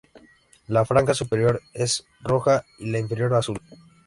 [0.67, 3.59] La franja superior es roja, y la inferior azul.